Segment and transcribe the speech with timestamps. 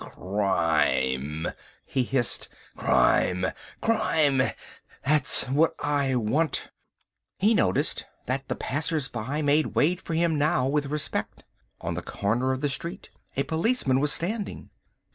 [0.03, 1.49] "Crime,"
[1.85, 2.49] he hissed.
[2.75, 3.45] "Crime,
[3.81, 4.41] crime,
[5.05, 6.71] that's what I want."
[7.37, 11.43] He noticed that the passers by made way for him now with respect.
[11.81, 14.71] On the corner of the street a policeman was standing.